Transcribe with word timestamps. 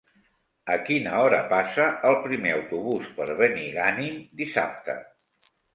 A 0.75 0.77
quina 0.87 1.11
hora 1.25 1.41
passa 1.51 1.85
el 2.11 2.17
primer 2.25 2.55
autobús 2.57 3.15
per 3.21 3.31
Benigànim 3.45 4.21
dissabte? 4.43 4.99